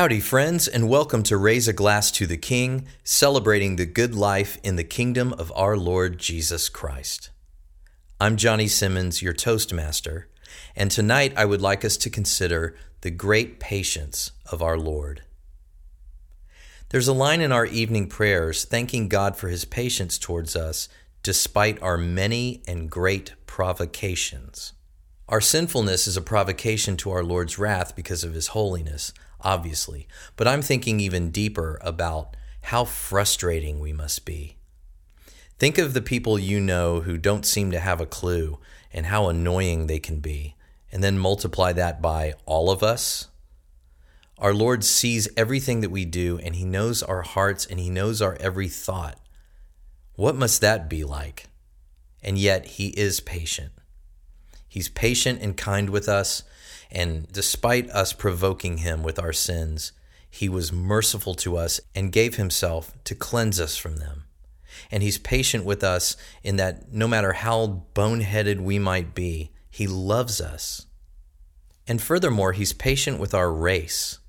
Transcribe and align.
Howdy, 0.00 0.20
friends, 0.20 0.66
and 0.66 0.88
welcome 0.88 1.22
to 1.24 1.36
Raise 1.36 1.68
a 1.68 1.74
Glass 1.74 2.10
to 2.12 2.26
the 2.26 2.38
King, 2.38 2.86
celebrating 3.04 3.76
the 3.76 3.84
good 3.84 4.14
life 4.14 4.56
in 4.62 4.76
the 4.76 4.82
kingdom 4.82 5.34
of 5.34 5.52
our 5.54 5.76
Lord 5.76 6.16
Jesus 6.16 6.70
Christ. 6.70 7.28
I'm 8.18 8.38
Johnny 8.38 8.66
Simmons, 8.66 9.20
your 9.20 9.34
Toastmaster, 9.34 10.26
and 10.74 10.90
tonight 10.90 11.34
I 11.36 11.44
would 11.44 11.60
like 11.60 11.84
us 11.84 11.98
to 11.98 12.08
consider 12.08 12.74
the 13.02 13.10
great 13.10 13.60
patience 13.60 14.32
of 14.50 14.62
our 14.62 14.78
Lord. 14.78 15.20
There's 16.88 17.08
a 17.08 17.12
line 17.12 17.42
in 17.42 17.52
our 17.52 17.66
evening 17.66 18.06
prayers 18.06 18.64
thanking 18.64 19.06
God 19.06 19.36
for 19.36 19.48
his 19.48 19.66
patience 19.66 20.16
towards 20.16 20.56
us 20.56 20.88
despite 21.22 21.82
our 21.82 21.98
many 21.98 22.62
and 22.66 22.88
great 22.88 23.34
provocations. 23.44 24.72
Our 25.28 25.42
sinfulness 25.42 26.06
is 26.06 26.16
a 26.16 26.22
provocation 26.22 26.96
to 26.96 27.10
our 27.10 27.22
Lord's 27.22 27.58
wrath 27.58 27.94
because 27.94 28.24
of 28.24 28.32
his 28.32 28.46
holiness 28.46 29.12
obviously. 29.42 30.08
But 30.36 30.48
I'm 30.48 30.62
thinking 30.62 31.00
even 31.00 31.30
deeper 31.30 31.78
about 31.82 32.36
how 32.62 32.84
frustrating 32.84 33.80
we 33.80 33.92
must 33.92 34.24
be. 34.24 34.56
Think 35.58 35.76
of 35.76 35.92
the 35.92 36.02
people 36.02 36.38
you 36.38 36.60
know 36.60 37.00
who 37.00 37.18
don't 37.18 37.44
seem 37.44 37.70
to 37.70 37.80
have 37.80 38.00
a 38.00 38.06
clue 38.06 38.58
and 38.92 39.06
how 39.06 39.28
annoying 39.28 39.86
they 39.86 39.98
can 39.98 40.20
be, 40.20 40.56
and 40.90 41.04
then 41.04 41.18
multiply 41.18 41.72
that 41.72 42.00
by 42.00 42.34
all 42.46 42.70
of 42.70 42.82
us. 42.82 43.28
Our 44.38 44.54
Lord 44.54 44.84
sees 44.84 45.28
everything 45.36 45.80
that 45.82 45.90
we 45.90 46.06
do, 46.06 46.40
and 46.42 46.56
He 46.56 46.64
knows 46.64 47.02
our 47.02 47.22
hearts 47.22 47.66
and 47.66 47.78
He 47.78 47.90
knows 47.90 48.22
our 48.22 48.36
every 48.40 48.68
thought. 48.68 49.18
What 50.14 50.34
must 50.34 50.62
that 50.62 50.88
be 50.88 51.04
like? 51.04 51.48
And 52.22 52.38
yet 52.38 52.66
He 52.66 52.88
is 52.88 53.20
patient. 53.20 53.72
He's 54.70 54.88
patient 54.88 55.42
and 55.42 55.56
kind 55.56 55.90
with 55.90 56.08
us, 56.08 56.44
and 56.92 57.26
despite 57.32 57.90
us 57.90 58.12
provoking 58.12 58.78
him 58.78 59.02
with 59.02 59.18
our 59.18 59.32
sins, 59.32 59.90
he 60.30 60.48
was 60.48 60.72
merciful 60.72 61.34
to 61.34 61.56
us 61.56 61.80
and 61.92 62.12
gave 62.12 62.36
himself 62.36 62.92
to 63.02 63.16
cleanse 63.16 63.58
us 63.58 63.76
from 63.76 63.96
them. 63.96 64.26
And 64.88 65.02
he's 65.02 65.18
patient 65.18 65.64
with 65.64 65.82
us 65.82 66.16
in 66.44 66.54
that 66.56 66.92
no 66.92 67.08
matter 67.08 67.32
how 67.32 67.82
boneheaded 67.94 68.60
we 68.60 68.78
might 68.78 69.12
be, 69.12 69.50
he 69.68 69.88
loves 69.88 70.40
us. 70.40 70.86
And 71.88 72.00
furthermore, 72.00 72.52
he's 72.52 72.72
patient 72.72 73.18
with 73.18 73.34
our 73.34 73.52
race. 73.52 74.19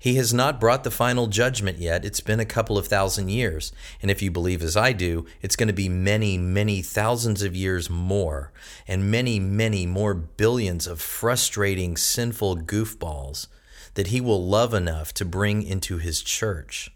He 0.00 0.14
has 0.14 0.32
not 0.32 0.58
brought 0.58 0.82
the 0.82 0.90
final 0.90 1.26
judgment 1.26 1.76
yet. 1.76 2.06
It's 2.06 2.22
been 2.22 2.40
a 2.40 2.46
couple 2.46 2.78
of 2.78 2.88
thousand 2.88 3.28
years. 3.28 3.70
And 4.00 4.10
if 4.10 4.22
you 4.22 4.30
believe 4.30 4.62
as 4.62 4.74
I 4.74 4.94
do, 4.94 5.26
it's 5.42 5.56
going 5.56 5.66
to 5.66 5.74
be 5.74 5.90
many, 5.90 6.38
many 6.38 6.80
thousands 6.80 7.42
of 7.42 7.54
years 7.54 7.90
more, 7.90 8.50
and 8.88 9.10
many, 9.10 9.38
many 9.38 9.84
more 9.84 10.14
billions 10.14 10.86
of 10.86 11.02
frustrating, 11.02 11.98
sinful 11.98 12.62
goofballs 12.62 13.46
that 13.92 14.06
he 14.06 14.22
will 14.22 14.42
love 14.42 14.72
enough 14.72 15.12
to 15.12 15.26
bring 15.26 15.62
into 15.62 15.98
his 15.98 16.22
church. 16.22 16.90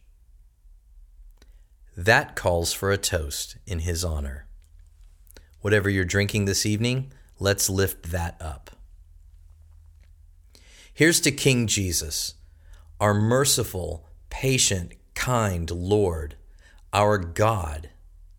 That 1.95 2.35
calls 2.35 2.73
for 2.73 2.91
a 2.91 2.97
toast 2.97 3.59
in 3.67 3.81
his 3.81 4.03
honor. 4.03 4.47
Whatever 5.61 5.91
you're 5.91 6.07
drinking 6.07 6.47
this 6.47 6.65
evening, 6.65 7.13
let's 7.39 7.69
lift 7.69 8.13
that 8.13 8.41
up. 8.41 8.71
Here's 10.95 11.21
to 11.21 11.31
King 11.31 11.67
Jesus 11.67 12.37
our 13.05 13.13
merciful, 13.13 14.09
patient, 14.31 14.95
kind 15.13 15.71
Lord, 15.71 16.37
our 16.91 17.19
God. 17.19 17.91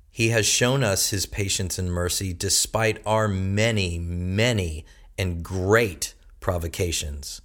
He 0.09 0.29
has 0.29 0.47
shown 0.47 0.83
us 0.83 1.11
his 1.11 1.27
patience 1.27 1.77
and 1.77 1.91
mercy 1.91 2.33
despite 2.33 2.99
our 3.05 3.27
many, 3.27 3.99
many, 3.99 4.83
and 5.19 5.43
great 5.43 6.15
provocations. 6.39 7.43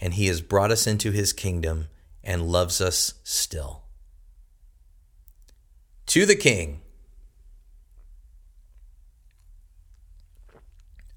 And 0.00 0.14
he 0.14 0.26
has 0.26 0.40
brought 0.40 0.72
us 0.72 0.84
into 0.84 1.12
his 1.12 1.32
kingdom 1.32 1.86
and 2.24 2.50
loves 2.50 2.80
us 2.80 3.14
still. 3.22 3.84
To 6.06 6.26
the 6.26 6.34
King. 6.34 6.80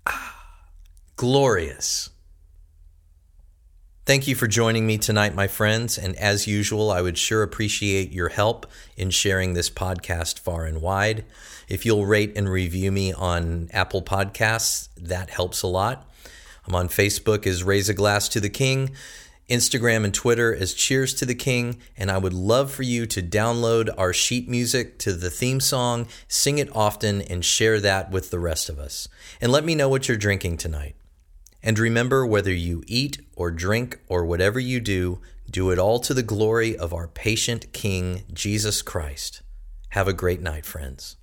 Ah, 0.05 0.67
glorious. 1.15 2.11
Thank 4.05 4.27
you 4.27 4.35
for 4.35 4.45
joining 4.45 4.85
me 4.85 4.99
tonight, 4.99 5.33
my 5.33 5.47
friends. 5.47 5.97
And 5.97 6.15
as 6.17 6.45
usual, 6.45 6.91
I 6.91 7.01
would 7.01 7.17
sure 7.17 7.41
appreciate 7.41 8.11
your 8.11 8.29
help 8.29 8.67
in 8.95 9.09
sharing 9.09 9.55
this 9.55 9.71
podcast 9.71 10.37
far 10.37 10.65
and 10.65 10.79
wide. 10.79 11.25
If 11.67 11.87
you'll 11.87 12.05
rate 12.05 12.33
and 12.37 12.47
review 12.47 12.91
me 12.91 13.13
on 13.13 13.67
Apple 13.73 14.03
Podcasts, 14.03 14.89
that 14.95 15.31
helps 15.31 15.63
a 15.63 15.67
lot. 15.67 16.07
I'm 16.67 16.75
on 16.75 16.87
Facebook 16.87 17.47
as 17.47 17.63
Raise 17.63 17.89
a 17.89 17.95
Glass 17.95 18.29
to 18.29 18.39
the 18.39 18.47
King, 18.47 18.91
Instagram 19.49 20.03
and 20.03 20.13
Twitter 20.13 20.53
as 20.55 20.75
Cheers 20.75 21.15
to 21.15 21.25
the 21.25 21.33
King, 21.33 21.77
and 21.97 22.11
I 22.11 22.19
would 22.19 22.33
love 22.33 22.71
for 22.71 22.83
you 22.83 23.07
to 23.07 23.23
download 23.23 23.89
our 23.97 24.13
sheet 24.13 24.47
music 24.47 24.99
to 24.99 25.13
the 25.13 25.31
theme 25.31 25.59
song, 25.59 26.07
sing 26.27 26.59
it 26.59 26.69
often, 26.75 27.23
and 27.23 27.43
share 27.43 27.79
that 27.79 28.11
with 28.11 28.29
the 28.29 28.39
rest 28.39 28.69
of 28.69 28.77
us. 28.77 29.07
And 29.41 29.51
let 29.51 29.65
me 29.65 29.73
know 29.73 29.89
what 29.89 30.07
you're 30.07 30.15
drinking 30.15 30.57
tonight. 30.57 30.95
And 31.65 31.79
remember, 31.79 32.27
whether 32.27 32.53
you 32.53 32.83
eat 32.85 33.19
or 33.35 33.49
drink 33.49 33.99
or 34.07 34.23
whatever 34.23 34.59
you 34.59 34.79
do, 34.79 35.19
do 35.49 35.71
it 35.71 35.79
all 35.79 35.99
to 36.01 36.13
the 36.13 36.21
glory 36.21 36.77
of 36.77 36.93
our 36.93 37.07
patient 37.07 37.73
King, 37.73 38.21
Jesus 38.31 38.83
Christ. 38.83 39.41
Have 39.89 40.07
a 40.07 40.13
great 40.13 40.41
night, 40.41 40.63
friends. 40.63 41.17